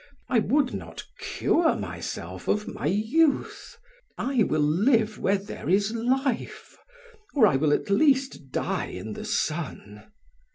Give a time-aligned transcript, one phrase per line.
[0.29, 3.77] I would not cure myself of my youth;
[4.17, 6.75] I will live where there is life,
[7.35, 10.11] or I will at least die in the sun."